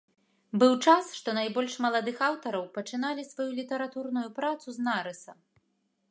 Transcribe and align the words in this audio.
Быў 0.61 0.71
час, 0.91 1.09
што 1.17 1.33
найбольш 1.39 1.73
маладых 1.85 2.17
аўтараў 2.29 2.63
пачыналі 2.77 3.25
сваю 3.31 3.47
літаратурную 3.59 4.25
працу 4.39 4.67
з 4.79 4.87
нарыса. 4.89 5.31